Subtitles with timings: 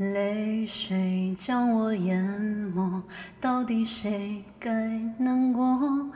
[0.00, 2.24] 泪水将我淹
[2.74, 3.02] 没，
[3.38, 4.70] 到底谁该
[5.18, 6.08] 难过？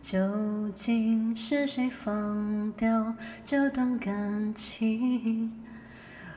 [0.00, 3.14] 究竟是谁放掉
[3.44, 5.52] 这段感情？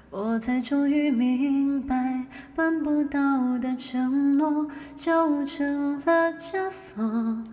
[0.09, 7.45] 我才终于明白，办不到的承诺就成了枷锁。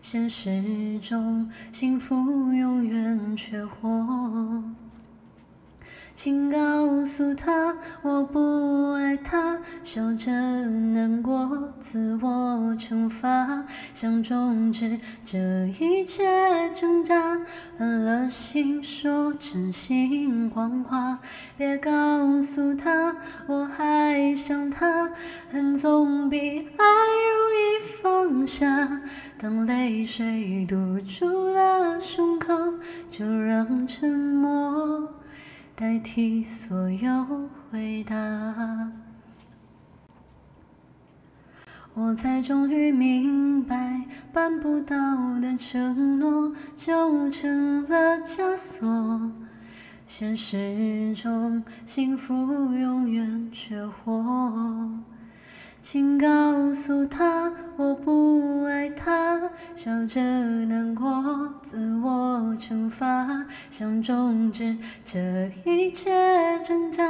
[0.00, 2.16] 现实中，幸福
[2.52, 3.97] 永远缺货。
[6.20, 12.28] 请告诉他，我不爱他，笑着难过，自我
[12.76, 13.64] 惩罚，
[13.94, 15.38] 想终止这
[15.78, 16.24] 一切
[16.74, 17.38] 挣扎，
[17.76, 21.20] 狠了心说真心谎话。
[21.56, 23.14] 别告诉他，
[23.46, 25.12] 我还想他，
[25.52, 26.84] 恨总比爱
[27.28, 29.02] 容易放下。
[29.38, 32.52] 当泪水堵住了胸口，
[33.08, 35.14] 就让沉默。
[35.80, 37.08] 代替所有
[37.70, 38.16] 回答，
[41.94, 44.96] 我才终于明白，办不到
[45.40, 49.30] 的承诺就成了枷锁。
[50.04, 52.34] 现实中，幸福
[52.74, 54.90] 永远缺货。
[55.80, 59.40] 请告诉他，我不爱他，
[59.76, 60.20] 笑着
[60.64, 61.87] 难过，自
[62.58, 66.10] 惩罚，想终止这一切
[66.64, 67.04] 挣扎，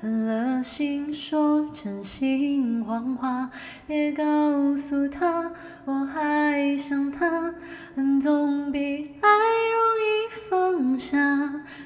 [0.00, 3.50] 狠了心说真心谎话。
[3.86, 5.52] 别告诉他，
[5.84, 7.54] 我还想他，
[7.94, 9.28] 恨总比爱
[9.74, 11.16] 容易放下。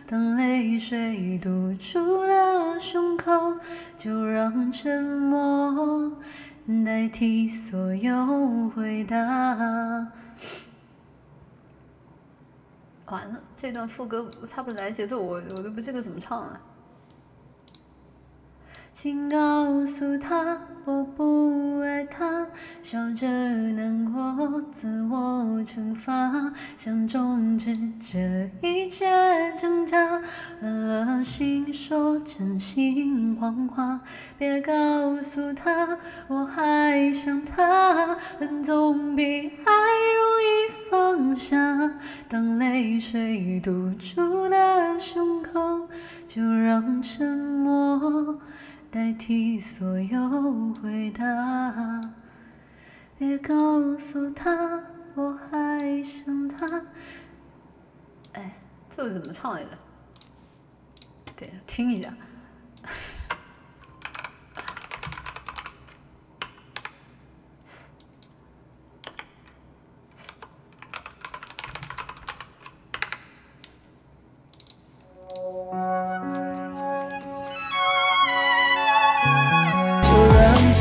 [0.06, 3.56] 当泪水堵住了胸口，
[3.96, 6.12] 就让沉默。
[6.84, 9.16] 代替所有回答。
[13.10, 16.60] 完了，这段副歌我差不来节奏，我我都不记得怎么唱了。
[18.92, 22.48] 请告诉他，我不爱他，
[22.82, 29.06] 笑着难过，自我惩罚，想终止这一切
[29.52, 30.20] 挣扎，
[30.60, 34.00] 狠了心说真心谎话。
[34.36, 35.96] 别告诉他，
[36.26, 40.09] 我还想他，恨总比爱
[41.40, 41.56] 下。
[42.28, 45.88] 当泪水堵住了胸口，
[46.28, 48.38] 就让沉默。
[48.90, 52.12] 代替所有回答，
[53.16, 54.84] 别告诉他
[55.14, 56.84] 我还想他。
[58.32, 58.52] 哎，
[58.88, 59.68] 这个怎么唱来着？
[61.36, 62.12] 对，听一下。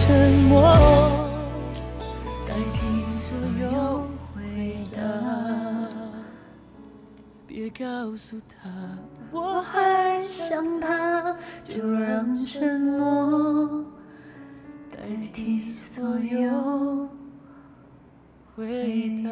[0.09, 0.59] 沉默
[2.47, 4.01] 代替所有
[4.33, 4.41] 回
[4.91, 4.99] 答，
[7.45, 8.67] 别告诉他
[9.31, 13.85] 我还想他，就让沉默
[14.89, 14.97] 代
[15.31, 17.07] 替所有
[18.55, 19.29] 回答。